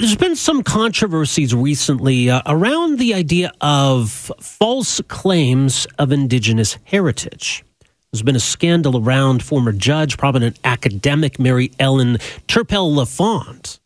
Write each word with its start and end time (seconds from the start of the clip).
There's 0.00 0.16
been 0.16 0.34
some 0.34 0.62
controversies 0.62 1.54
recently 1.54 2.30
uh, 2.30 2.40
around 2.46 2.98
the 2.98 3.12
idea 3.12 3.52
of 3.60 4.32
false 4.40 5.02
claims 5.08 5.86
of 5.98 6.10
Indigenous 6.10 6.78
heritage. 6.84 7.62
There's 8.10 8.22
been 8.22 8.34
a 8.34 8.40
scandal 8.40 8.96
around 8.96 9.42
former 9.42 9.72
judge, 9.72 10.16
prominent 10.16 10.58
academic 10.64 11.38
Mary 11.38 11.70
Ellen 11.78 12.16
Turpel 12.48 12.94
Lafond, 12.94 13.78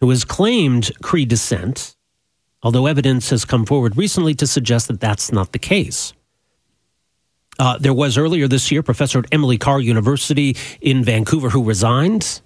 who 0.00 0.08
has 0.08 0.24
claimed 0.24 0.92
Cree 1.02 1.26
descent, 1.26 1.94
although 2.62 2.86
evidence 2.86 3.28
has 3.28 3.44
come 3.44 3.66
forward 3.66 3.98
recently 3.98 4.32
to 4.36 4.46
suggest 4.46 4.88
that 4.88 4.98
that's 4.98 5.30
not 5.30 5.52
the 5.52 5.58
case. 5.58 6.14
Uh, 7.58 7.76
there 7.76 7.92
was 7.92 8.16
earlier 8.16 8.48
this 8.48 8.72
year 8.72 8.82
Professor 8.82 9.18
at 9.18 9.26
Emily 9.30 9.58
Carr 9.58 9.80
University 9.80 10.56
in 10.80 11.04
Vancouver 11.04 11.50
who 11.50 11.62
resigned 11.62 12.40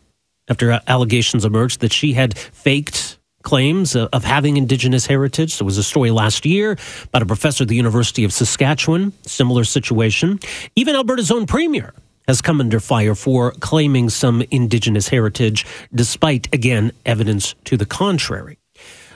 after 0.48 0.80
allegations 0.86 1.44
emerged 1.44 1.80
that 1.80 1.92
she 1.92 2.12
had 2.12 2.36
faked 2.38 3.18
claims 3.42 3.94
of 3.94 4.24
having 4.24 4.56
indigenous 4.56 5.06
heritage. 5.06 5.58
There 5.58 5.66
was 5.66 5.78
a 5.78 5.82
story 5.82 6.10
last 6.10 6.44
year 6.44 6.78
about 7.04 7.22
a 7.22 7.26
professor 7.26 7.62
at 7.64 7.68
the 7.68 7.76
University 7.76 8.24
of 8.24 8.32
Saskatchewan, 8.32 9.12
similar 9.26 9.64
situation. 9.64 10.40
Even 10.74 10.96
Alberta's 10.96 11.30
own 11.30 11.46
premier 11.46 11.94
has 12.26 12.40
come 12.40 12.58
under 12.58 12.80
fire 12.80 13.14
for 13.14 13.52
claiming 13.60 14.08
some 14.08 14.42
indigenous 14.50 15.08
heritage, 15.08 15.66
despite, 15.94 16.52
again, 16.54 16.90
evidence 17.04 17.54
to 17.64 17.76
the 17.76 17.84
contrary. 17.86 18.58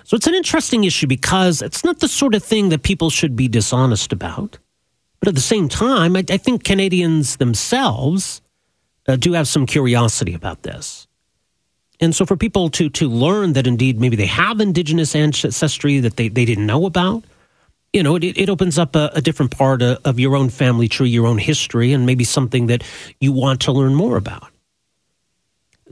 So 0.05 0.14
it's 0.14 0.27
an 0.27 0.34
interesting 0.34 0.84
issue 0.84 1.06
because 1.06 1.62
it's 1.62 1.84
not 1.84 2.00
the 2.00 2.08
sort 2.08 2.34
of 2.34 2.45
thing 2.45 2.69
that 2.69 2.83
people 2.83 3.10
should 3.10 3.34
be 3.34 3.48
dishonest 3.48 4.12
about. 4.12 4.58
But 5.20 5.28
at 5.28 5.34
the 5.34 5.41
same 5.41 5.69
time, 5.69 6.16
I, 6.16 6.24
I 6.30 6.36
think 6.36 6.64
Canadians 6.64 7.36
themselves 7.36 8.41
uh, 9.06 9.16
do 9.16 9.33
have 9.33 9.48
some 9.48 9.66
curiosity 9.66 10.34
about 10.34 10.62
this. 10.62 11.08
And 12.01 12.15
so 12.15 12.25
for 12.25 12.37
people 12.37 12.70
to 12.70 12.88
to 12.91 13.09
learn 13.09 13.55
that 13.55 13.66
indeed 13.66 14.01
maybe 14.01 14.16
they 14.16 14.27
have 14.27 14.61
indigenous 14.61 15.15
ancestry 15.15 16.01
that 16.01 16.16
they, 16.16 16.29
they 16.29 16.45
didn't 16.45 16.66
know 16.66 16.87
about, 16.87 17.25
you 17.92 18.03
know, 18.03 18.17
it, 18.17 18.25
it 18.25 18.48
opens 18.48 18.78
up 18.78 18.95
a, 18.95 19.11
a 19.14 19.20
different 19.20 19.50
part 19.50 19.83
of, 19.83 19.98
of 20.05 20.20
your 20.20 20.37
own 20.37 20.48
family 20.48 20.89
tree, 20.89 21.09
your 21.09 21.27
own 21.27 21.39
history, 21.39 21.92
and 21.92 22.06
maybe 22.06 22.25
something 22.25 22.67
that 22.67 22.84
you 23.20 23.33
want 23.33 23.61
to 23.62 23.72
learn 23.72 23.95
more 23.95 24.17
about. 24.17 24.48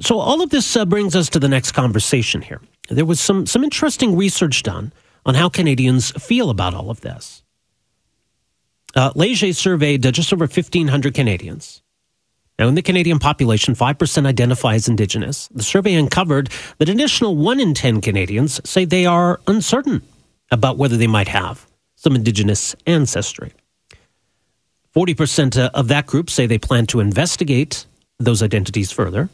So 0.01 0.19
all 0.19 0.43
of 0.43 0.51
this 0.51 0.77
uh, 0.77 0.85
brings 0.85 1.17
us 1.17 1.31
to 1.31 1.39
the 1.39 1.49
next 1.49 1.73
conversation 1.73 2.43
here. 2.43 2.61
There 2.89 3.07
was 3.07 3.19
some 3.19 3.47
some 3.47 3.65
interesting 3.65 4.17
research 4.17 4.63
done 4.63 4.93
on 5.25 5.35
how 5.35 5.49
Canadians 5.49 6.13
feel 6.13 6.51
about 6.51 6.75
all 6.75 6.91
of 6.91 7.01
this. 7.01 7.43
Uh, 8.95 9.11
Leger 9.15 9.53
surveyed 9.53 10.07
uh, 10.07 10.11
just 10.11 10.33
over 10.33 10.45
1,500 10.45 11.15
Canadians 11.15 11.83
now, 12.59 12.69
in 12.69 12.75
the 12.75 12.83
Canadian 12.83 13.19
population, 13.19 13.75
5% 13.75 14.27
identify 14.27 14.75
as 14.75 14.89
Indigenous. 14.89 15.49
The 15.49 15.63
survey 15.63 15.95
uncovered 15.95 16.51
that 16.79 16.89
an 16.89 16.97
additional 16.97 17.37
1 17.37 17.61
in 17.61 17.75
10 17.75 18.01
Canadians 18.01 18.61
say 18.69 18.85
they 18.87 19.05
are 19.05 19.41
uncertain 19.47 20.03
about 20.51 20.79
whether 20.79 20.97
they 20.97 21.07
might 21.07 21.29
have 21.29 21.67
some 21.97 22.15
Indigenous 22.15 22.75
ancestry. 22.87 23.53
40% 24.95 25.59
uh, 25.59 25.71
of 25.75 25.89
that 25.89 26.07
group 26.07 26.31
say 26.31 26.47
they 26.47 26.57
plan 26.57 26.87
to 26.87 27.01
investigate 27.01 27.85
those 28.19 28.43
identities 28.43 28.91
further. 28.91 29.29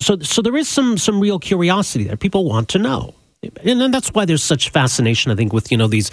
So, 0.00 0.18
so 0.18 0.42
there 0.42 0.56
is 0.56 0.68
some, 0.68 0.98
some 0.98 1.20
real 1.20 1.38
curiosity 1.38 2.04
there. 2.04 2.16
People 2.16 2.44
want 2.44 2.68
to 2.70 2.78
know. 2.78 3.14
And 3.62 3.94
that's 3.94 4.08
why 4.08 4.24
there's 4.24 4.42
such 4.42 4.70
fascination, 4.70 5.30
I 5.30 5.36
think, 5.36 5.52
with, 5.52 5.70
you 5.70 5.78
know, 5.78 5.86
these 5.86 6.10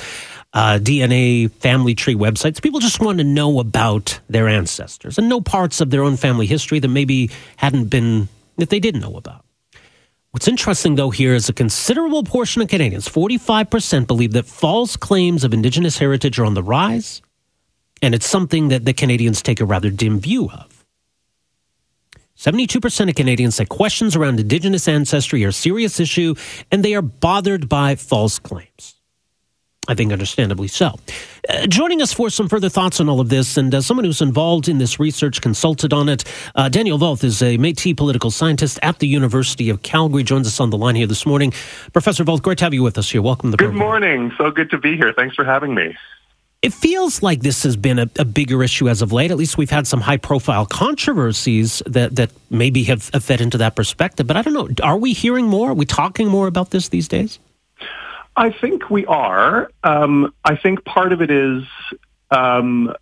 uh, 0.54 0.78
DNA 0.80 1.52
family 1.52 1.96
tree 1.96 2.16
websites. 2.16 2.62
People 2.62 2.80
just 2.80 3.00
want 3.00 3.18
to 3.18 3.24
know 3.24 3.60
about 3.60 4.20
their 4.30 4.48
ancestors 4.48 5.18
and 5.18 5.28
know 5.28 5.42
parts 5.42 5.82
of 5.82 5.90
their 5.90 6.04
own 6.04 6.16
family 6.16 6.46
history 6.46 6.80
that 6.80 6.88
maybe 6.88 7.32
hadn't 7.58 7.86
been, 7.86 8.30
that 8.58 8.70
they 8.70 8.80
didn't 8.80 9.02
know 9.02 9.16
about. 9.16 9.44
What's 10.32 10.48
interesting, 10.48 10.96
though, 10.96 11.12
here 11.12 11.36
is 11.36 11.48
a 11.48 11.54
considerable 11.54 12.24
portion 12.24 12.62
of 12.64 12.68
Canadians, 12.68 13.08
45%, 13.08 14.08
believe 14.08 14.34
that 14.34 14.46
false 14.46 14.96
claims 14.96 15.44
of 15.44 15.54
Indigenous 15.54 16.00
heritage 16.00 16.40
are 16.40 16.46
on 16.46 16.56
the 16.56 16.64
rise, 16.64 17.22
and 18.02 18.16
it's 18.16 18.28
something 18.28 18.70
that 18.70 18.84
the 18.84 18.94
Canadians 18.94 19.44
take 19.44 19.62
a 19.62 19.66
rather 19.66 19.92
dim 19.92 20.20
view 20.20 20.50
of. 20.50 20.86
72% 22.36 23.10
of 23.10 23.16
Canadians 23.16 23.56
say 23.56 23.66
questions 23.66 24.16
around 24.16 24.40
Indigenous 24.40 24.88
ancestry 24.88 25.46
are 25.46 25.50
a 25.50 25.54
serious 25.54 26.00
issue, 26.00 26.34
and 26.72 26.84
they 26.84 26.96
are 26.96 27.04
bothered 27.04 27.70
by 27.70 27.96
false 27.96 28.40
claims. 28.40 28.96
I 29.88 29.96
think 29.96 30.12
understandably 30.12 30.68
so. 30.68 30.96
Uh, 31.50 31.68
joining 31.68 32.02
us 32.02 32.14
for 32.14 32.30
some 32.30 32.48
further 32.48 32.70
thoughts 32.70 33.02
on 33.02 33.10
all 33.10 33.20
of 33.20 33.30
this, 33.30 33.58
and 33.58 33.74
uh, 33.76 33.82
someone 33.82 34.06
who's 34.06 34.22
involved 34.22 34.70
in 34.70 34.78
this 34.78 35.00
research, 35.00 35.42
consulted 35.42 35.92
on 35.92 36.08
it, 36.08 36.24
uh, 36.56 36.70
Daniel 36.70 36.98
Voth 36.98 37.24
is 37.24 37.42
a 37.42 37.58
Métis 37.58 37.96
political 37.96 38.32
scientist 38.32 38.80
at 38.82 39.00
the 39.00 39.08
University 39.08 39.70
of 39.70 39.82
Calgary. 39.82 40.24
Joins 40.24 40.48
us 40.48 40.60
on 40.60 40.70
the 40.70 40.78
line 40.78 40.96
here 40.96 41.08
this 41.08 41.26
morning. 41.26 41.52
Professor 41.92 42.24
Voth, 42.24 42.42
great 42.42 42.60
to 42.60 42.64
have 42.64 42.74
you 42.74 42.82
with 42.82 42.98
us 42.98 43.12
here. 43.12 43.22
Welcome 43.22 43.52
to 43.52 43.58
the 43.58 43.58
Good 43.58 43.72
program. 43.72 43.90
morning. 43.90 44.32
So 44.38 44.52
good 44.52 44.70
to 44.72 44.78
be 44.78 44.96
here. 44.96 45.14
Thanks 45.14 45.36
for 45.36 45.44
having 45.44 45.76
me. 45.76 45.96
It 46.62 46.74
feels 46.74 47.22
like 47.22 47.42
this 47.42 47.64
has 47.64 47.76
been 47.76 48.00
a, 48.00 48.10
a, 48.18 48.24
bigger 48.24 48.64
issue 48.64 48.88
as 48.88 49.02
of 49.02 49.12
late. 49.12 49.32
At 49.32 49.38
least 49.38 49.58
we've 49.58 49.70
had 49.70 49.86
some 49.86 50.00
high 50.00 50.16
profile 50.16 50.66
controversies 50.66 51.84
that, 51.88 52.16
that 52.16 52.32
maybe 52.50 52.86
have, 52.86 53.10
have 53.10 53.22
fed 53.22 53.42
into 53.42 53.58
that 53.58 53.76
perspective. 53.76 54.28
But 54.28 54.38
I 54.38 54.44
don't 54.44 54.54
know. 54.54 54.70
Are 54.82 54.98
we 54.98 55.12
hearing 55.12 55.46
more? 55.46 55.72
Are 55.72 55.74
we 55.74 55.86
talking 55.86 56.30
more 56.30 56.48
about 56.48 56.70
this 56.70 56.88
these 56.88 57.10
days? 57.10 57.38
I 58.36 58.52
think 58.52 58.90
we 58.90 59.06
are. 59.06 59.70
Um, 59.84 60.34
I 60.44 60.56
think 60.56 60.84
part 60.86 61.14
of 61.14 61.22
it 61.22 61.30
is 61.30 61.64
um, 62.32 62.94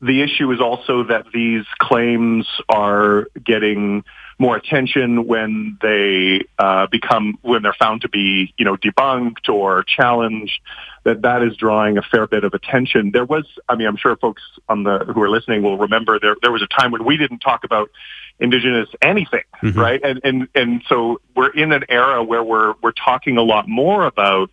the 0.00 0.22
issue 0.22 0.50
is 0.52 0.60
also 0.60 1.04
that 1.04 1.26
these 1.32 1.64
claims 1.78 2.46
are 2.68 3.28
getting 3.44 4.04
more 4.38 4.56
attention 4.56 5.26
when 5.26 5.78
they 5.80 6.40
uh, 6.58 6.88
become 6.88 7.38
when 7.42 7.62
they're 7.62 7.74
found 7.74 8.00
to 8.00 8.08
be 8.08 8.52
you 8.58 8.64
know 8.64 8.76
debunked 8.76 9.48
or 9.48 9.84
challenged. 9.84 10.60
That 11.04 11.22
that 11.22 11.42
is 11.42 11.56
drawing 11.56 11.98
a 11.98 12.02
fair 12.02 12.26
bit 12.26 12.44
of 12.44 12.54
attention. 12.54 13.10
There 13.12 13.24
was, 13.24 13.44
I 13.68 13.74
mean, 13.74 13.88
I'm 13.88 13.96
sure 13.96 14.16
folks 14.16 14.42
on 14.68 14.84
the 14.84 15.00
who 15.00 15.20
are 15.22 15.30
listening 15.30 15.62
will 15.62 15.78
remember 15.78 16.18
there 16.18 16.36
there 16.42 16.52
was 16.52 16.62
a 16.62 16.66
time 16.66 16.90
when 16.90 17.04
we 17.04 17.16
didn't 17.16 17.38
talk 17.40 17.64
about 17.64 17.90
indigenous 18.38 18.88
anything, 19.00 19.44
mm-hmm. 19.62 19.78
right? 19.78 20.00
And 20.02 20.20
and 20.24 20.48
and 20.54 20.82
so 20.88 21.20
we're 21.34 21.50
in 21.50 21.72
an 21.72 21.84
era 21.88 22.22
where 22.22 22.42
we're 22.42 22.74
we're 22.82 22.92
talking 22.92 23.36
a 23.36 23.42
lot 23.42 23.68
more 23.68 24.04
about 24.04 24.50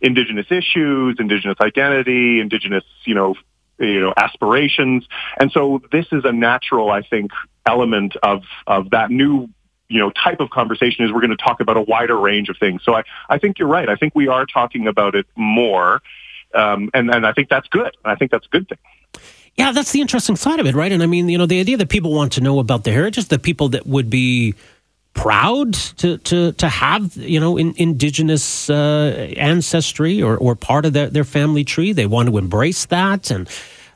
indigenous 0.00 0.46
issues, 0.50 1.16
indigenous 1.18 1.56
identity, 1.60 2.40
indigenous, 2.40 2.84
you 3.04 3.14
know, 3.14 3.34
you 3.78 4.00
know, 4.00 4.12
aspirations. 4.16 5.06
And 5.38 5.50
so 5.52 5.82
this 5.90 6.06
is 6.12 6.24
a 6.24 6.32
natural, 6.32 6.90
I 6.90 7.02
think, 7.02 7.30
element 7.66 8.16
of 8.22 8.42
of 8.66 8.90
that 8.90 9.10
new 9.10 9.48
you 9.88 9.98
know 9.98 10.10
type 10.10 10.40
of 10.40 10.50
conversation 10.50 11.04
is 11.04 11.12
we're 11.12 11.20
going 11.20 11.36
to 11.36 11.36
talk 11.36 11.60
about 11.60 11.76
a 11.76 11.82
wider 11.82 12.18
range 12.18 12.48
of 12.48 12.56
things. 12.58 12.82
So 12.84 12.94
I, 12.94 13.02
I 13.28 13.38
think 13.38 13.58
you're 13.58 13.68
right. 13.68 13.88
I 13.88 13.96
think 13.96 14.14
we 14.14 14.28
are 14.28 14.46
talking 14.46 14.86
about 14.86 15.14
it 15.14 15.26
more, 15.36 16.00
um, 16.54 16.90
and 16.94 17.14
and 17.14 17.26
I 17.26 17.32
think 17.32 17.48
that's 17.48 17.68
good. 17.68 17.96
I 18.04 18.16
think 18.16 18.30
that's 18.30 18.46
a 18.46 18.48
good 18.48 18.68
thing. 18.68 18.78
Yeah, 19.56 19.72
that's 19.72 19.92
the 19.92 20.00
interesting 20.00 20.36
side 20.36 20.60
of 20.60 20.66
it, 20.66 20.74
right? 20.74 20.90
And 20.90 21.02
I 21.02 21.06
mean, 21.06 21.28
you 21.28 21.36
know, 21.36 21.46
the 21.46 21.60
idea 21.60 21.76
that 21.76 21.88
people 21.88 22.12
want 22.12 22.32
to 22.32 22.40
know 22.40 22.58
about 22.58 22.84
the 22.84 22.92
heritage, 22.92 23.26
the 23.26 23.38
people 23.38 23.68
that 23.70 23.86
would 23.86 24.08
be 24.08 24.54
proud 25.14 25.74
to 25.74 26.16
to 26.16 26.52
to 26.52 26.68
have 26.70 27.14
you 27.18 27.38
know 27.38 27.58
in, 27.58 27.74
indigenous 27.76 28.70
uh, 28.70 29.28
ancestry 29.36 30.22
or 30.22 30.38
or 30.38 30.56
part 30.56 30.86
of 30.86 30.94
their 30.94 31.08
their 31.08 31.24
family 31.24 31.64
tree, 31.64 31.92
they 31.92 32.06
want 32.06 32.28
to 32.28 32.38
embrace 32.38 32.86
that 32.86 33.30
and. 33.30 33.48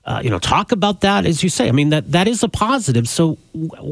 Uh, 0.05 0.21
you 0.23 0.31
know, 0.31 0.39
talk 0.39 0.71
about 0.71 1.01
that 1.01 1.27
as 1.27 1.43
you 1.43 1.49
say. 1.49 1.69
I 1.69 1.73
mean, 1.73 1.89
that 1.89 2.13
that 2.13 2.29
is 2.29 2.45
a 2.45 2.49
positive. 2.49 3.09
So, 3.09 3.39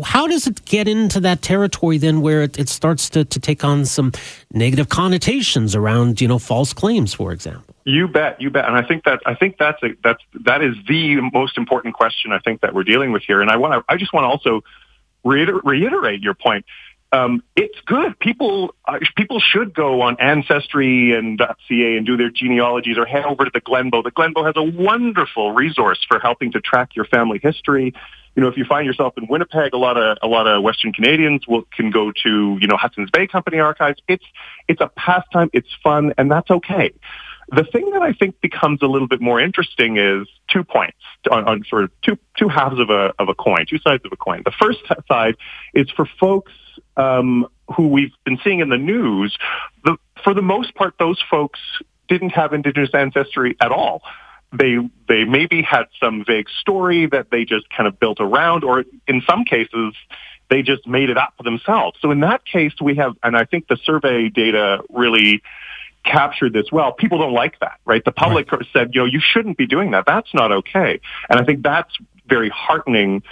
how 0.04 0.28
does 0.28 0.46
it 0.46 0.64
get 0.64 0.86
into 0.86 1.19
that 1.19 1.42
territory 1.42 1.98
then, 1.98 2.20
where 2.20 2.44
it, 2.44 2.56
it 2.56 2.69
starts 2.69 3.10
to, 3.10 3.25
to 3.25 3.41
take 3.41 3.64
on 3.64 3.84
some 3.84 4.12
negative 4.52 4.88
connotations 4.88 5.75
around, 5.75 6.20
you 6.20 6.28
know, 6.28 6.38
false 6.38 6.72
claims, 6.72 7.12
for 7.14 7.32
example? 7.32 7.73
You 7.84 8.08
bet, 8.08 8.40
you 8.40 8.48
bet, 8.48 8.64
and 8.66 8.74
I 8.74 8.82
think 8.82 9.04
that 9.04 9.20
I 9.26 9.34
think 9.34 9.56
that's 9.58 9.82
a, 9.82 9.88
that's 10.02 10.22
that 10.44 10.62
is 10.62 10.74
the 10.88 11.20
most 11.32 11.58
important 11.58 11.94
question 11.94 12.32
I 12.32 12.38
think 12.38 12.62
that 12.62 12.74
we're 12.74 12.84
dealing 12.84 13.12
with 13.12 13.22
here. 13.22 13.42
And 13.42 13.50
I 13.50 13.56
want 13.56 13.84
I 13.88 13.96
just 13.98 14.12
want 14.14 14.24
to 14.24 14.28
also 14.28 14.64
reiter- 15.22 15.60
reiterate 15.62 16.22
your 16.22 16.32
point. 16.32 16.64
Um, 17.12 17.44
it's 17.54 17.78
good. 17.86 18.18
People 18.18 18.74
uh, 18.86 18.98
people 19.16 19.38
should 19.38 19.74
go 19.74 20.00
on 20.00 20.16
Ancestry 20.18 21.12
and 21.12 21.38
.ca 21.38 21.96
and 21.96 22.06
do 22.06 22.16
their 22.16 22.31
genealogies, 22.31 22.96
or 22.96 23.04
head 23.04 23.25
over 23.25 23.44
to 23.44 23.50
the 23.52 23.60
Glenbow. 23.60 24.02
The 24.02 24.10
Glenbow 24.10 24.46
has 24.46 24.54
a 24.56 24.62
wonderful 24.62 25.52
resource 25.52 26.04
for 26.08 26.19
helping 26.19 26.52
to 26.52 26.60
track 26.60 26.96
your 26.96 27.04
family 27.04 27.38
history. 27.40 27.94
You 28.34 28.42
know, 28.42 28.48
if 28.48 28.56
you 28.56 28.64
find 28.64 28.84
yourself 28.84 29.16
in 29.16 29.28
Winnipeg, 29.28 29.75
a 29.75 29.76
lot 29.76 29.96
of 29.96 30.19
a 30.22 30.26
lot 30.26 30.48
of 30.48 30.62
Western 30.64 30.92
Canadians 30.92 31.46
will 31.46 31.69
can 31.76 31.90
go 31.90 32.10
to 32.25 32.58
you 32.60 32.66
know 32.66 32.76
Hudson's 32.76 33.10
Bay 33.10 33.26
Company 33.26 33.60
archives. 33.60 34.00
It's 34.08 34.25
it's 34.66 34.80
a 34.80 34.88
pastime. 34.88 35.50
It's 35.52 35.69
fun, 35.82 36.14
and 36.19 36.30
that's 36.30 36.50
okay. 36.50 36.94
The 37.50 37.64
thing 37.64 37.91
that 37.91 38.02
I 38.02 38.12
think 38.12 38.41
becomes 38.41 38.81
a 38.82 38.87
little 38.87 39.08
bit 39.08 39.20
more 39.20 39.41
interesting 39.41 39.96
is 39.99 40.26
two 40.49 40.64
points 40.64 40.99
on, 41.31 41.44
on 41.44 41.64
sort 41.64 41.85
of 41.85 41.91
two 42.02 42.19
two 42.37 42.49
halves 42.49 42.81
of 42.81 42.91
a 42.91 43.12
of 43.19 43.29
a 43.29 43.35
coin, 43.35 43.67
two 43.69 43.79
sides 43.79 44.05
of 44.05 44.12
a 44.12 44.17
coin. 44.17 44.43
The 44.44 44.52
first 44.52 44.81
side 45.08 45.37
is 45.75 45.91
for 45.91 46.06
folks 46.19 46.52
um, 46.96 47.46
who 47.76 47.88
we've 47.88 48.12
been 48.25 48.38
seeing 48.43 48.61
in 48.61 48.69
the 48.69 48.79
news. 48.79 49.37
The, 49.85 49.96
for 50.23 50.35
the 50.35 50.43
most 50.43 50.75
part, 50.75 50.94
those 50.99 51.23
folks 51.31 51.61
didn't 52.08 52.31
have 52.31 52.52
indigenous 52.52 52.91
ancestry 52.94 53.56
at 53.61 53.73
all. 53.73 54.02
They 54.52 54.76
they 55.08 55.25
maybe 55.25 55.62
had 55.62 55.85
some 56.00 56.25
vague 56.25 56.49
story 56.61 57.06
that 57.06 57.31
they 57.31 57.44
just 57.44 57.69
kind 57.70 57.87
of 57.87 57.99
built 57.99 58.20
around, 58.20 58.64
or 58.64 58.85
in 59.06 59.23
some 59.29 59.44
cases, 59.44 59.94
they 60.49 60.62
just 60.62 60.87
made 60.87 61.11
it 61.11 61.19
up 61.19 61.35
themselves. 61.43 61.99
So 62.00 62.11
in 62.11 62.20
that 62.20 62.44
case, 62.44 62.73
we 62.81 62.94
have, 62.97 63.17
and 63.23 63.37
I 63.37 63.44
think 63.44 63.67
the 63.67 63.76
survey 63.85 64.29
data 64.29 64.82
really 64.90 65.43
captured 66.04 66.52
this 66.52 66.70
well. 66.70 66.92
People 66.92 67.18
don't 67.18 67.32
like 67.32 67.58
that, 67.60 67.78
right? 67.84 68.04
The 68.04 68.12
public 68.12 68.50
right. 68.52 68.66
said, 68.72 68.94
you 68.94 69.00
know, 69.00 69.06
you 69.06 69.20
shouldn't 69.20 69.56
be 69.56 69.66
doing 69.66 69.92
that. 69.92 70.04
That's 70.06 70.32
not 70.34 70.52
okay. 70.52 71.00
And 71.28 71.40
I 71.40 71.44
think 71.44 71.62
that's 71.62 71.92
very 72.26 72.50
heartening 72.50 73.22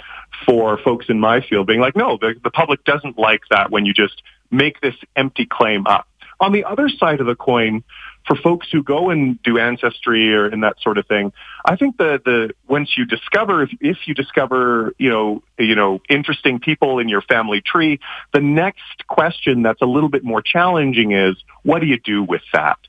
for 0.45 0.77
folks 0.77 1.07
in 1.09 1.19
my 1.19 1.41
field 1.41 1.67
being 1.67 1.79
like, 1.79 1.95
no, 1.95 2.17
the, 2.17 2.35
the 2.43 2.51
public 2.51 2.83
doesn't 2.83 3.17
like 3.17 3.41
that 3.49 3.71
when 3.71 3.85
you 3.85 3.93
just 3.93 4.21
make 4.51 4.81
this 4.81 4.95
empty 5.15 5.45
claim 5.45 5.87
up. 5.87 6.07
On 6.39 6.51
the 6.51 6.65
other 6.65 6.89
side 6.89 7.21
of 7.21 7.27
the 7.27 7.35
coin, 7.35 7.83
for 8.25 8.35
folks 8.37 8.67
who 8.71 8.83
go 8.83 9.09
and 9.09 9.41
do 9.43 9.57
ancestry 9.57 10.33
or 10.33 10.45
and 10.45 10.63
that 10.63 10.79
sort 10.81 10.97
of 10.97 11.05
thing, 11.07 11.33
I 11.65 11.75
think 11.75 11.97
the 11.97 12.21
the 12.23 12.51
once 12.67 12.97
you 12.97 13.05
discover 13.05 13.63
if, 13.63 13.69
if 13.81 13.97
you 14.05 14.13
discover 14.13 14.93
you 14.97 15.09
know 15.09 15.43
you 15.57 15.75
know 15.75 16.01
interesting 16.09 16.59
people 16.59 16.99
in 16.99 17.09
your 17.09 17.21
family 17.21 17.61
tree, 17.61 17.99
the 18.33 18.39
next 18.39 19.07
question 19.07 19.61
that's 19.61 19.81
a 19.81 19.85
little 19.85 20.09
bit 20.09 20.23
more 20.23 20.41
challenging 20.41 21.11
is 21.11 21.35
what 21.63 21.79
do 21.79 21.85
you 21.85 21.99
do 21.99 22.23
with 22.23 22.41
that, 22.53 22.79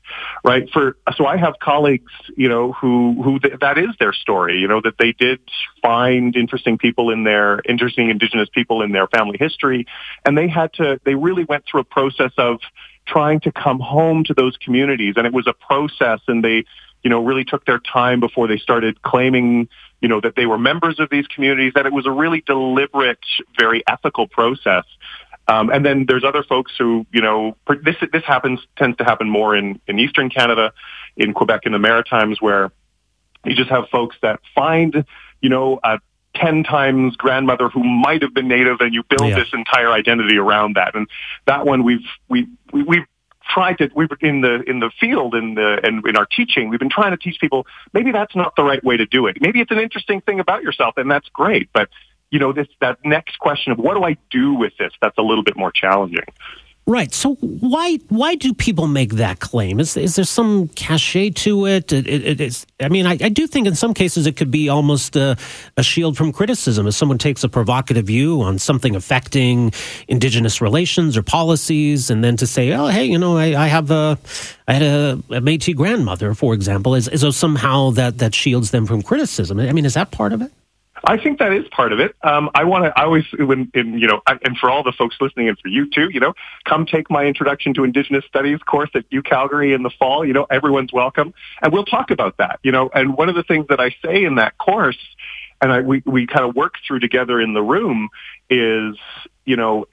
right? 0.43 0.69
For 0.71 0.97
so 1.15 1.25
I 1.25 1.37
have 1.37 1.55
colleagues 1.59 2.11
you 2.37 2.47
know 2.47 2.71
who 2.71 3.21
who 3.21 3.39
th- 3.39 3.59
that 3.59 3.77
is 3.77 3.89
their 3.99 4.13
story, 4.13 4.59
you 4.59 4.67
know 4.67 4.81
that 4.81 4.97
they 4.97 5.11
did 5.11 5.39
find 5.81 6.35
interesting 6.35 6.77
people 6.77 7.09
in 7.09 7.23
their 7.23 7.61
interesting 7.67 8.09
indigenous 8.09 8.49
people 8.53 8.81
in 8.81 8.93
their 8.93 9.07
family 9.07 9.37
history, 9.37 9.85
and 10.25 10.37
they 10.37 10.47
had 10.47 10.73
to 10.73 10.99
they 11.03 11.15
really 11.15 11.43
went 11.43 11.65
through 11.65 11.81
a 11.81 11.85
process 11.85 12.31
of 12.37 12.59
trying 13.05 13.39
to 13.41 13.51
come 13.51 13.79
home 13.79 14.23
to 14.25 14.33
those 14.33 14.57
communities. 14.57 15.15
And 15.17 15.25
it 15.25 15.33
was 15.33 15.47
a 15.47 15.53
process 15.53 16.19
and 16.27 16.43
they, 16.43 16.65
you 17.03 17.09
know, 17.09 17.23
really 17.23 17.45
took 17.45 17.65
their 17.65 17.79
time 17.79 18.19
before 18.19 18.47
they 18.47 18.57
started 18.57 19.01
claiming, 19.01 19.69
you 20.01 20.07
know, 20.07 20.19
that 20.21 20.35
they 20.35 20.45
were 20.45 20.57
members 20.57 20.99
of 20.99 21.09
these 21.09 21.27
communities, 21.27 21.73
that 21.75 21.85
it 21.85 21.93
was 21.93 22.05
a 22.05 22.11
really 22.11 22.41
deliberate, 22.41 23.19
very 23.59 23.83
ethical 23.87 24.27
process. 24.27 24.85
Um, 25.47 25.69
and 25.69 25.85
then 25.85 26.05
there's 26.07 26.23
other 26.23 26.43
folks 26.43 26.71
who, 26.77 27.05
you 27.11 27.21
know, 27.21 27.55
this 27.83 27.95
this 28.11 28.23
happens 28.23 28.59
tends 28.77 28.97
to 28.97 29.03
happen 29.03 29.29
more 29.29 29.55
in 29.55 29.79
in 29.87 29.99
Eastern 29.99 30.29
Canada, 30.29 30.73
in 31.15 31.33
Quebec, 31.33 31.61
in 31.65 31.71
the 31.71 31.79
Maritimes, 31.79 32.41
where 32.41 32.71
you 33.45 33.55
just 33.55 33.69
have 33.69 33.87
folks 33.89 34.15
that 34.23 34.39
find, 34.55 35.05
you 35.41 35.49
know, 35.49 35.79
a 35.83 35.99
10 36.35 36.63
times 36.63 37.15
grandmother 37.15 37.69
who 37.69 37.83
might 37.83 38.21
have 38.21 38.33
been 38.33 38.47
native 38.47 38.81
and 38.81 38.93
you 38.93 39.03
build 39.03 39.29
yeah. 39.29 39.39
this 39.39 39.49
entire 39.53 39.91
identity 39.91 40.37
around 40.37 40.75
that. 40.75 40.95
And 40.95 41.07
that 41.45 41.65
one 41.65 41.83
we've, 41.83 42.05
we, 42.29 42.47
we, 42.71 42.83
we've 42.83 43.05
tried 43.43 43.77
to, 43.79 43.89
we've 43.95 44.09
in 44.21 44.41
the, 44.41 44.61
in 44.67 44.79
the 44.79 44.91
field 44.99 45.35
in 45.35 45.55
the, 45.55 45.79
and 45.83 46.05
in 46.05 46.15
our 46.15 46.25
teaching, 46.25 46.69
we've 46.69 46.79
been 46.79 46.89
trying 46.89 47.11
to 47.11 47.17
teach 47.17 47.39
people 47.39 47.65
maybe 47.93 48.11
that's 48.11 48.35
not 48.35 48.55
the 48.55 48.63
right 48.63 48.83
way 48.83 48.97
to 48.97 49.05
do 49.05 49.27
it. 49.27 49.37
Maybe 49.39 49.61
it's 49.61 49.71
an 49.71 49.79
interesting 49.79 50.21
thing 50.21 50.39
about 50.39 50.63
yourself 50.63 50.95
and 50.97 51.09
that's 51.09 51.29
great. 51.29 51.69
But 51.73 51.89
you 52.31 52.39
know, 52.39 52.51
this, 52.51 52.67
that 52.81 52.97
next 53.05 53.39
question 53.39 53.71
of 53.71 53.77
what 53.77 53.95
do 53.95 54.03
I 54.03 54.17
do 54.29 54.53
with 54.53 54.73
this? 54.77 54.91
That's 55.01 55.17
a 55.17 55.21
little 55.21 55.43
bit 55.43 55.55
more 55.55 55.71
challenging. 55.71 56.25
Right. 56.87 57.11
So 57.11 57.33
why 57.35 57.97
why 58.09 58.35
do 58.35 58.53
people 58.53 58.85
make 58.85 59.13
that 59.13 59.39
claim? 59.39 59.79
Is 59.79 59.97
is 59.97 60.17
there 60.17 60.25
some 60.25 60.67
cachet 60.69 61.31
to 61.31 61.65
it? 61.65 61.91
it, 61.91 62.07
it 62.07 62.39
is, 62.39 62.67
I 62.79 62.89
mean, 62.89 63.07
I, 63.07 63.13
I, 63.13 63.29
do 63.29 63.47
think 63.47 63.65
in 63.65 63.73
some 63.73 63.95
cases 63.95 64.27
it 64.27 64.37
could 64.37 64.51
be 64.51 64.69
almost 64.69 65.15
a, 65.15 65.35
a, 65.77 65.81
shield 65.83 66.15
from 66.15 66.31
criticism. 66.31 66.85
If 66.85 66.93
someone 66.93 67.17
takes 67.17 67.43
a 67.43 67.49
provocative 67.49 68.05
view 68.05 68.39
on 68.43 68.59
something 68.59 68.95
affecting 68.95 69.73
Indigenous 70.07 70.61
relations 70.61 71.17
or 71.17 71.23
policies, 71.23 72.11
and 72.11 72.23
then 72.23 72.37
to 72.37 72.45
say, 72.45 72.71
"Oh, 72.73 72.85
hey, 72.87 73.05
you 73.05 73.17
know, 73.17 73.35
I, 73.35 73.63
I 73.63 73.67
have 73.67 73.89
a 73.89 74.19
I 74.67 74.73
had 74.73 74.83
a, 74.83 75.11
a 75.31 75.41
Métis 75.41 75.75
grandmother, 75.75 76.35
for 76.35 76.53
example," 76.53 76.93
is, 76.93 77.07
is 77.07 77.35
somehow 77.35 77.89
that 77.91 78.19
that 78.19 78.35
shields 78.35 78.69
them 78.69 78.85
from 78.85 79.01
criticism. 79.01 79.59
I 79.59 79.71
mean, 79.71 79.85
is 79.85 79.95
that 79.95 80.11
part 80.11 80.33
of 80.33 80.43
it? 80.43 80.51
I 81.03 81.17
think 81.17 81.39
that 81.39 81.51
is 81.51 81.67
part 81.69 81.91
of 81.91 81.99
it. 81.99 82.15
Um, 82.23 82.49
I 82.55 82.63
want 82.63 82.85
to. 82.85 82.99
I 82.99 83.03
always, 83.03 83.25
when 83.37 83.69
in, 83.73 83.99
you 83.99 84.07
know, 84.07 84.21
and 84.27 84.57
for 84.57 84.69
all 84.69 84.81
the 84.81 84.93
folks 84.93 85.17
listening, 85.19 85.49
and 85.49 85.59
for 85.59 85.67
you 85.67 85.89
too, 85.89 86.09
you 86.09 86.19
know, 86.19 86.33
come 86.63 86.85
take 86.85 87.09
my 87.09 87.25
introduction 87.25 87.73
to 87.75 87.83
Indigenous 87.83 88.23
Studies 88.25 88.59
course 88.59 88.89
at 88.95 89.03
U 89.09 89.21
Calgary 89.21 89.73
in 89.73 89.83
the 89.83 89.89
fall. 89.89 90.25
You 90.25 90.33
know, 90.33 90.47
everyone's 90.49 90.93
welcome, 90.93 91.33
and 91.61 91.73
we'll 91.73 91.85
talk 91.85 92.11
about 92.11 92.37
that. 92.37 92.59
You 92.63 92.71
know, 92.71 92.89
and 92.93 93.17
one 93.17 93.29
of 93.29 93.35
the 93.35 93.43
things 93.43 93.65
that 93.69 93.79
I 93.79 93.95
say 94.03 94.23
in 94.23 94.35
that 94.35 94.57
course, 94.57 94.97
and 95.61 95.71
I, 95.71 95.81
we 95.81 96.01
we 96.05 96.27
kind 96.27 96.47
of 96.47 96.55
work 96.55 96.75
through 96.87 96.99
together 96.99 97.41
in 97.41 97.53
the 97.53 97.61
room, 97.61 98.09
is 98.49 98.95
you 99.45 99.55
know, 99.55 99.85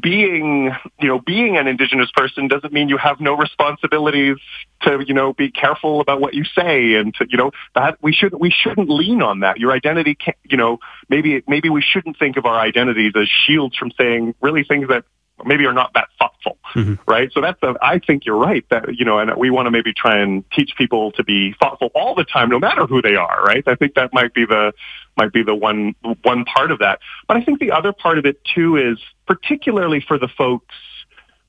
being, 0.00 0.72
you 1.00 1.08
know, 1.08 1.20
being 1.20 1.56
an 1.56 1.66
indigenous 1.66 2.10
person 2.10 2.48
doesn't 2.48 2.72
mean 2.72 2.88
you 2.88 2.96
have 2.96 3.20
no 3.20 3.36
responsibilities 3.36 4.36
to, 4.82 5.04
you 5.06 5.14
know, 5.14 5.32
be 5.32 5.50
careful 5.50 6.00
about 6.00 6.20
what 6.20 6.34
you 6.34 6.44
say 6.44 6.94
and 6.94 7.14
to, 7.14 7.26
you 7.28 7.38
know, 7.38 7.52
that 7.74 7.96
we 8.02 8.12
should 8.12 8.34
we 8.34 8.50
shouldn't 8.50 8.90
lean 8.90 9.22
on 9.22 9.40
that. 9.40 9.58
Your 9.58 9.72
identity 9.72 10.14
can 10.14 10.34
you 10.44 10.56
know, 10.56 10.78
maybe 11.08 11.42
maybe 11.46 11.68
we 11.68 11.82
shouldn't 11.82 12.18
think 12.18 12.36
of 12.36 12.46
our 12.46 12.58
identities 12.58 13.12
as 13.14 13.28
shields 13.28 13.76
from 13.76 13.92
saying 13.98 14.34
really 14.40 14.64
things 14.64 14.88
that 14.88 15.04
maybe 15.44 15.66
are 15.66 15.72
not 15.72 15.92
that 15.94 16.08
thoughtful, 16.18 16.58
mm-hmm. 16.74 16.94
right? 17.06 17.30
So 17.32 17.40
that's, 17.40 17.62
a, 17.62 17.74
I 17.82 17.98
think 17.98 18.24
you're 18.24 18.38
right 18.38 18.64
that, 18.70 18.96
you 18.96 19.04
know, 19.04 19.18
and 19.18 19.30
we 19.36 19.50
want 19.50 19.66
to 19.66 19.70
maybe 19.70 19.92
try 19.92 20.18
and 20.18 20.44
teach 20.50 20.72
people 20.78 21.12
to 21.12 21.24
be 21.24 21.54
thoughtful 21.60 21.90
all 21.94 22.14
the 22.14 22.24
time, 22.24 22.48
no 22.48 22.58
matter 22.58 22.86
who 22.86 23.02
they 23.02 23.16
are, 23.16 23.42
right? 23.42 23.62
I 23.66 23.74
think 23.74 23.94
that 23.94 24.14
might 24.14 24.32
be 24.32 24.46
the, 24.46 24.72
might 25.16 25.32
be 25.32 25.42
the 25.42 25.54
one, 25.54 25.94
one 26.22 26.44
part 26.44 26.70
of 26.70 26.78
that. 26.78 27.00
But 27.28 27.36
I 27.36 27.44
think 27.44 27.60
the 27.60 27.72
other 27.72 27.92
part 27.92 28.18
of 28.18 28.24
it 28.24 28.40
too 28.44 28.76
is 28.76 28.98
particularly 29.26 30.00
for 30.00 30.18
the 30.18 30.28
folks 30.28 30.74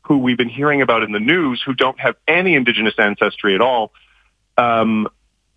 who 0.01 0.18
we've 0.19 0.38
been 0.38 0.50
hearing 0.50 0.81
about 0.81 1.03
in 1.03 1.12
the 1.12 1.19
news 1.19 1.62
who 1.65 1.74
don't 1.74 2.00
have 2.00 2.15
any 2.27 2.56
indigenous 2.56 2.94
ancestry 2.97 3.53
at 3.53 3.62
all. 3.62 3.91
Um, 4.57 5.07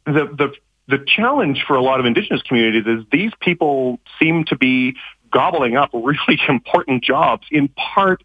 the, 0.05 0.26
the, 0.26 0.52
the 0.88 1.05
challenge 1.06 1.64
for 1.67 1.76
a 1.76 1.82
lot 1.82 2.00
of 2.00 2.06
indigenous 2.06 2.43
communities 2.43 2.84
is 2.87 3.05
these 3.12 3.32
people 3.40 4.00
seem 4.20 4.44
to 4.46 4.56
be 4.56 4.96
gobbling 5.31 5.76
up 5.76 5.90
really 5.93 6.40
important 6.49 7.05
jobs 7.05 7.46
in 7.50 7.69
part 7.69 8.23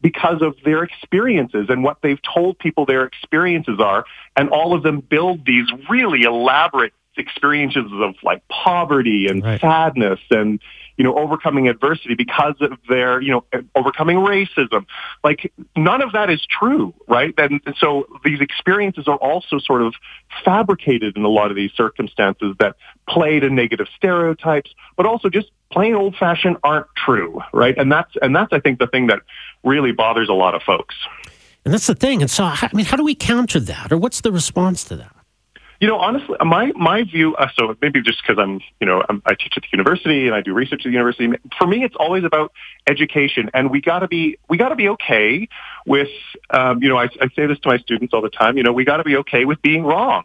because 0.00 0.40
of 0.40 0.56
their 0.64 0.82
experiences 0.82 1.66
and 1.68 1.82
what 1.82 1.98
they've 2.02 2.20
told 2.22 2.58
people 2.58 2.86
their 2.86 3.04
experiences 3.04 3.78
are. 3.80 4.04
And 4.36 4.48
all 4.50 4.74
of 4.74 4.82
them 4.82 5.00
build 5.00 5.44
these 5.44 5.66
really 5.90 6.22
elaborate 6.22 6.92
experiences 7.16 7.90
of 7.92 8.14
like 8.22 8.46
poverty 8.48 9.26
and 9.28 9.42
right. 9.42 9.60
sadness 9.60 10.20
and 10.30 10.60
you 10.96 11.04
know, 11.04 11.14
overcoming 11.16 11.68
adversity 11.68 12.14
because 12.14 12.54
of 12.60 12.78
their, 12.88 13.20
you 13.20 13.30
know, 13.30 13.44
overcoming 13.74 14.16
racism. 14.16 14.86
Like 15.22 15.52
none 15.76 16.02
of 16.02 16.12
that 16.12 16.30
is 16.30 16.44
true, 16.46 16.94
right? 17.06 17.34
And, 17.36 17.60
and 17.66 17.76
so 17.78 18.06
these 18.24 18.40
experiences 18.40 19.06
are 19.06 19.16
also 19.16 19.58
sort 19.58 19.82
of 19.82 19.94
fabricated 20.44 21.16
in 21.16 21.24
a 21.24 21.28
lot 21.28 21.50
of 21.50 21.56
these 21.56 21.72
circumstances 21.72 22.56
that 22.58 22.76
play 23.08 23.40
to 23.40 23.50
negative 23.50 23.88
stereotypes, 23.94 24.74
but 24.96 25.06
also 25.06 25.28
just 25.28 25.50
plain 25.70 25.94
old 25.94 26.16
fashioned 26.16 26.56
aren't 26.64 26.86
true, 26.96 27.40
right? 27.52 27.76
And 27.76 27.92
that's, 27.92 28.12
and 28.22 28.34
that's, 28.34 28.52
I 28.52 28.60
think, 28.60 28.78
the 28.78 28.86
thing 28.86 29.08
that 29.08 29.20
really 29.64 29.92
bothers 29.92 30.28
a 30.28 30.34
lot 30.34 30.54
of 30.54 30.62
folks. 30.62 30.94
And 31.64 31.74
that's 31.74 31.88
the 31.88 31.94
thing. 31.94 32.22
And 32.22 32.30
so, 32.30 32.44
I 32.44 32.70
mean, 32.72 32.86
how 32.86 32.96
do 32.96 33.04
we 33.04 33.14
counter 33.14 33.60
that, 33.60 33.92
or 33.92 33.98
what's 33.98 34.20
the 34.20 34.32
response 34.32 34.84
to 34.84 34.96
that? 34.96 35.15
You 35.80 35.88
know, 35.88 35.98
honestly, 35.98 36.36
my 36.40 36.72
my 36.74 37.02
view. 37.02 37.34
Uh, 37.36 37.48
so 37.58 37.76
maybe 37.82 38.00
just 38.00 38.22
because 38.22 38.42
I'm, 38.42 38.60
you 38.80 38.86
know, 38.86 39.02
I'm, 39.08 39.20
i 39.26 39.34
teach 39.34 39.52
at 39.56 39.62
the 39.62 39.68
university 39.72 40.26
and 40.26 40.34
I 40.34 40.40
do 40.40 40.54
research 40.54 40.80
at 40.80 40.84
the 40.84 40.90
university. 40.90 41.28
For 41.58 41.66
me, 41.66 41.84
it's 41.84 41.96
always 41.98 42.24
about 42.24 42.52
education, 42.86 43.50
and 43.52 43.70
we 43.70 43.80
got 43.82 43.98
to 43.98 44.08
be 44.08 44.38
we 44.48 44.56
got 44.56 44.70
to 44.70 44.76
be 44.76 44.88
okay 44.90 45.48
with, 45.86 46.08
um, 46.50 46.82
you 46.82 46.88
know, 46.88 46.96
I, 46.96 47.08
I 47.20 47.28
say 47.36 47.46
this 47.46 47.58
to 47.60 47.68
my 47.68 47.78
students 47.78 48.14
all 48.14 48.22
the 48.22 48.30
time. 48.30 48.56
You 48.56 48.62
know, 48.62 48.72
we 48.72 48.84
got 48.84 48.98
to 48.98 49.04
be 49.04 49.16
okay 49.16 49.44
with 49.44 49.60
being 49.60 49.84
wrong, 49.84 50.24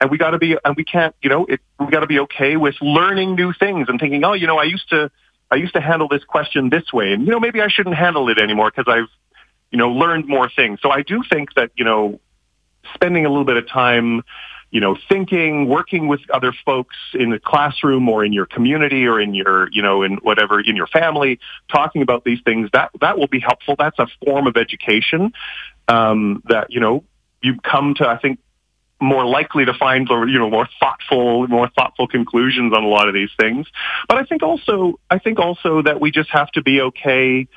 and 0.00 0.10
we 0.10 0.18
got 0.18 0.30
to 0.30 0.38
be, 0.38 0.56
and 0.64 0.76
we 0.76 0.84
can't, 0.84 1.14
you 1.22 1.30
know, 1.30 1.46
it, 1.46 1.60
we 1.78 1.86
got 1.86 2.00
to 2.00 2.06
be 2.06 2.20
okay 2.20 2.56
with 2.56 2.74
learning 2.82 3.36
new 3.36 3.54
things 3.54 3.88
and 3.88 3.98
thinking, 3.98 4.22
oh, 4.24 4.34
you 4.34 4.46
know, 4.46 4.58
I 4.58 4.64
used 4.64 4.88
to 4.90 5.10
I 5.50 5.56
used 5.56 5.74
to 5.74 5.80
handle 5.80 6.08
this 6.08 6.24
question 6.24 6.68
this 6.68 6.92
way, 6.92 7.12
and 7.14 7.24
you 7.24 7.30
know, 7.30 7.40
maybe 7.40 7.62
I 7.62 7.68
shouldn't 7.68 7.96
handle 7.96 8.28
it 8.28 8.38
anymore 8.38 8.70
because 8.74 8.92
I've, 8.92 9.08
you 9.70 9.78
know, 9.78 9.90
learned 9.92 10.28
more 10.28 10.50
things. 10.50 10.80
So 10.82 10.90
I 10.90 11.00
do 11.00 11.22
think 11.30 11.54
that 11.54 11.70
you 11.74 11.86
know, 11.86 12.20
spending 12.94 13.24
a 13.24 13.30
little 13.30 13.46
bit 13.46 13.56
of 13.56 13.66
time 13.66 14.22
you 14.70 14.80
know, 14.80 14.96
thinking, 15.08 15.68
working 15.68 16.06
with 16.06 16.20
other 16.30 16.52
folks 16.64 16.96
in 17.14 17.30
the 17.30 17.38
classroom 17.38 18.08
or 18.08 18.24
in 18.24 18.32
your 18.32 18.46
community 18.46 19.06
or 19.06 19.20
in 19.20 19.34
your, 19.34 19.68
you 19.72 19.82
know, 19.82 20.02
in 20.02 20.14
whatever, 20.18 20.60
in 20.60 20.76
your 20.76 20.86
family, 20.86 21.40
talking 21.68 22.02
about 22.02 22.24
these 22.24 22.38
things, 22.44 22.70
that, 22.72 22.90
that 23.00 23.18
will 23.18 23.26
be 23.26 23.40
helpful. 23.40 23.74
That's 23.76 23.98
a 23.98 24.06
form 24.24 24.46
of 24.46 24.56
education, 24.56 25.32
um, 25.88 26.42
that, 26.48 26.70
you 26.70 26.80
know, 26.80 27.02
you 27.42 27.58
come 27.60 27.94
to, 27.94 28.06
I 28.06 28.18
think, 28.18 28.38
more 29.00 29.24
likely 29.24 29.64
to 29.64 29.72
find, 29.72 30.10
or 30.10 30.28
you 30.28 30.38
know, 30.38 30.50
more 30.50 30.68
thoughtful, 30.78 31.48
more 31.48 31.70
thoughtful 31.70 32.06
conclusions 32.06 32.74
on 32.74 32.84
a 32.84 32.86
lot 32.86 33.08
of 33.08 33.14
these 33.14 33.30
things. 33.40 33.66
But 34.06 34.18
I 34.18 34.24
think 34.24 34.42
also, 34.42 35.00
I 35.08 35.18
think 35.18 35.38
also 35.38 35.80
that 35.82 36.00
we 36.02 36.10
just 36.10 36.28
have 36.30 36.50
to 36.52 36.62
be 36.62 36.82
okay. 36.82 37.48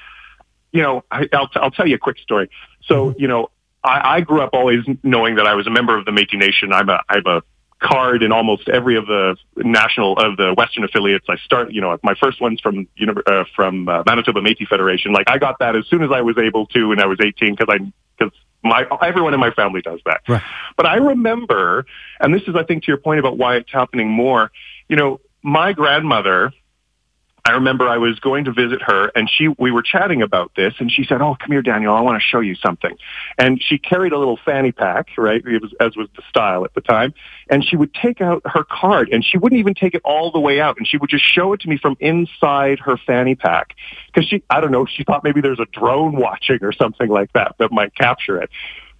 You 0.71 0.81
know, 0.81 1.03
I, 1.11 1.27
I'll, 1.33 1.49
I'll 1.55 1.71
tell 1.71 1.85
you 1.85 1.95
a 1.95 1.99
quick 1.99 2.17
story. 2.19 2.49
So, 2.85 3.09
mm-hmm. 3.09 3.21
you 3.21 3.27
know, 3.27 3.51
I, 3.83 4.15
I 4.15 4.21
grew 4.21 4.41
up 4.41 4.51
always 4.53 4.85
knowing 5.03 5.35
that 5.35 5.47
I 5.47 5.55
was 5.55 5.67
a 5.67 5.69
member 5.69 5.97
of 5.97 6.05
the 6.05 6.11
Métis 6.11 6.39
Nation. 6.39 6.71
I'm 6.71 6.89
a, 6.89 7.01
I 7.09 7.15
have 7.15 7.25
a 7.25 7.43
card 7.79 8.23
in 8.23 8.31
almost 8.31 8.69
every 8.69 8.95
of 8.95 9.05
the 9.05 9.35
national 9.57 10.17
of 10.17 10.37
the 10.37 10.53
Western 10.57 10.83
affiliates. 10.85 11.25
I 11.29 11.35
start, 11.37 11.71
you 11.71 11.81
know, 11.81 11.97
my 12.01 12.15
first 12.15 12.41
one's 12.41 12.61
from 12.61 12.87
you 12.95 13.07
know 13.07 13.21
uh, 13.27 13.43
from 13.55 13.87
uh, 13.87 14.03
Manitoba 14.05 14.41
Métis 14.41 14.67
Federation. 14.67 15.11
Like 15.13 15.29
I 15.29 15.37
got 15.37 15.59
that 15.59 15.75
as 15.75 15.85
soon 15.87 16.03
as 16.03 16.09
I 16.11 16.21
was 16.21 16.37
able 16.37 16.65
to 16.67 16.89
when 16.89 16.99
I 17.01 17.05
was 17.05 17.19
18 17.23 17.55
because 17.55 17.67
I 17.69 17.91
because 18.17 18.33
my 18.63 18.85
everyone 19.01 19.33
in 19.33 19.39
my 19.39 19.51
family 19.51 19.81
does 19.81 19.99
that. 20.05 20.21
Right. 20.27 20.41
But 20.77 20.85
I 20.85 20.95
remember, 20.95 21.85
and 22.19 22.33
this 22.33 22.43
is 22.43 22.55
I 22.55 22.63
think 22.63 22.83
to 22.83 22.87
your 22.87 22.97
point 22.97 23.19
about 23.19 23.37
why 23.37 23.57
it's 23.57 23.71
happening 23.71 24.09
more. 24.09 24.51
You 24.87 24.95
know, 24.95 25.19
my 25.43 25.73
grandmother 25.73 26.53
I 27.45 27.51
remember 27.51 27.89
I 27.89 27.97
was 27.97 28.19
going 28.19 28.45
to 28.45 28.53
visit 28.53 28.81
her 28.83 29.11
and 29.15 29.29
she, 29.29 29.49
we 29.49 29.69
were 29.69 29.81
chatting 29.81 30.21
about 30.21 30.53
this 30.55 30.75
and 30.79 30.89
she 30.89 31.03
said, 31.03 31.21
oh, 31.21 31.35
come 31.37 31.51
here, 31.51 31.61
Daniel, 31.61 31.93
I 31.93 31.99
want 31.99 32.15
to 32.15 32.25
show 32.25 32.39
you 32.39 32.55
something. 32.55 32.95
And 33.37 33.61
she 33.61 33.77
carried 33.77 34.13
a 34.13 34.17
little 34.17 34.39
fanny 34.45 34.71
pack, 34.71 35.09
right? 35.17 35.45
It 35.45 35.61
was, 35.61 35.73
as 35.81 35.97
was 35.97 36.07
the 36.15 36.21
style 36.29 36.63
at 36.63 36.73
the 36.73 36.79
time. 36.79 37.13
And 37.49 37.61
she 37.65 37.75
would 37.75 37.93
take 37.93 38.21
out 38.21 38.43
her 38.45 38.63
card 38.63 39.09
and 39.11 39.25
she 39.25 39.37
wouldn't 39.37 39.59
even 39.59 39.73
take 39.73 39.93
it 39.93 40.01
all 40.05 40.31
the 40.31 40.39
way 40.39 40.61
out 40.61 40.77
and 40.77 40.87
she 40.87 40.95
would 40.95 41.09
just 41.09 41.25
show 41.25 41.51
it 41.51 41.59
to 41.61 41.69
me 41.69 41.77
from 41.77 41.97
inside 41.99 42.79
her 42.79 42.95
fanny 42.95 43.35
pack. 43.35 43.75
Cause 44.15 44.23
she, 44.23 44.41
I 44.49 44.61
don't 44.61 44.71
know, 44.71 44.85
she 44.85 45.03
thought 45.03 45.25
maybe 45.25 45.41
there's 45.41 45.59
a 45.59 45.65
drone 45.65 46.15
watching 46.15 46.59
or 46.61 46.71
something 46.71 47.09
like 47.09 47.33
that 47.33 47.55
that 47.59 47.73
might 47.73 47.93
capture 47.93 48.41
it. 48.41 48.51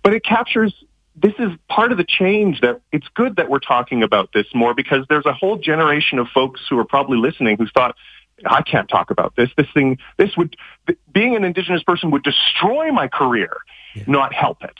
But 0.01 0.13
it 0.13 0.25
captures 0.25 0.73
this 1.15 1.33
is 1.39 1.51
part 1.69 1.91
of 1.91 1.97
the 1.97 2.03
change 2.03 2.61
that 2.61 2.81
it's 2.91 3.07
good 3.13 3.35
that 3.35 3.49
we're 3.49 3.59
talking 3.59 4.03
about 4.03 4.31
this 4.33 4.47
more 4.53 4.73
because 4.73 5.05
there's 5.09 5.25
a 5.25 5.33
whole 5.33 5.57
generation 5.57 6.19
of 6.19 6.27
folks 6.33 6.61
who 6.69 6.77
are 6.79 6.85
probably 6.85 7.17
listening 7.17 7.57
who 7.57 7.67
thought, 7.67 7.95
I 8.45 8.61
can't 8.61 8.89
talk 8.89 9.11
about 9.11 9.35
this. 9.35 9.49
This 9.57 9.67
thing, 9.73 9.97
this 10.17 10.35
would, 10.37 10.55
being 11.11 11.35
an 11.35 11.43
Indigenous 11.43 11.83
person 11.83 12.11
would 12.11 12.23
destroy 12.23 12.91
my 12.91 13.07
career, 13.07 13.55
yeah. 13.95 14.03
not 14.07 14.33
help 14.33 14.63
it. 14.63 14.75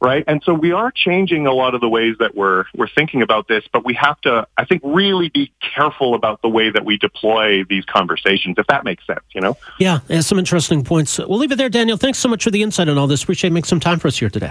Right. 0.00 0.24
And 0.26 0.42
so 0.44 0.52
we 0.52 0.72
are 0.72 0.90
changing 0.90 1.46
a 1.46 1.52
lot 1.52 1.74
of 1.74 1.80
the 1.80 1.88
ways 1.88 2.16
that 2.18 2.34
we're, 2.34 2.64
we're 2.76 2.88
thinking 2.88 3.22
about 3.22 3.48
this, 3.48 3.64
but 3.72 3.86
we 3.86 3.94
have 3.94 4.20
to, 4.22 4.46
I 4.58 4.66
think, 4.66 4.82
really 4.84 5.30
be 5.30 5.50
careful 5.74 6.14
about 6.14 6.42
the 6.42 6.48
way 6.48 6.68
that 6.68 6.84
we 6.84 6.98
deploy 6.98 7.64
these 7.64 7.86
conversations, 7.86 8.56
if 8.58 8.66
that 8.66 8.84
makes 8.84 9.06
sense, 9.06 9.24
you 9.34 9.40
know? 9.40 9.56
Yeah. 9.78 10.00
yeah 10.08 10.20
some 10.20 10.38
interesting 10.38 10.84
points. 10.84 11.16
We'll 11.18 11.38
leave 11.38 11.52
it 11.52 11.56
there, 11.56 11.70
Daniel. 11.70 11.96
Thanks 11.96 12.18
so 12.18 12.28
much 12.28 12.44
for 12.44 12.50
the 12.50 12.62
insight 12.62 12.90
on 12.90 12.98
all 12.98 13.06
this. 13.06 13.22
Appreciate 13.22 13.50
making 13.50 13.68
some 13.68 13.80
time 13.80 13.98
for 13.98 14.08
us 14.08 14.18
here 14.18 14.28
today. 14.28 14.50